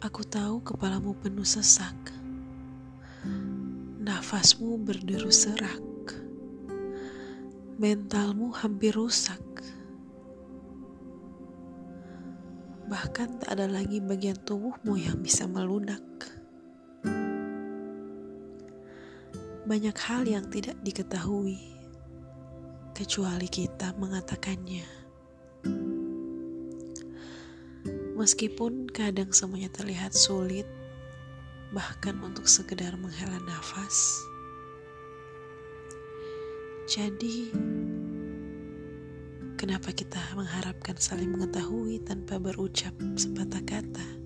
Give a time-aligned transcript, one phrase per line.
[0.00, 1.92] Aku tahu kepalamu penuh sesak,
[4.00, 5.84] nafasmu berderu serak,
[7.76, 9.44] mentalmu hampir rusak.
[12.88, 16.00] Bahkan tak ada lagi bagian tubuhmu yang bisa melunak.
[19.68, 21.60] Banyak hal yang tidak diketahui,
[22.96, 25.00] kecuali kita mengatakannya.
[28.20, 30.68] Meskipun kadang semuanya terlihat sulit,
[31.72, 34.20] bahkan untuk sekedar menghela nafas.
[36.84, 37.48] Jadi,
[39.56, 44.19] kenapa kita mengharapkan saling mengetahui tanpa berucap sepatah kata?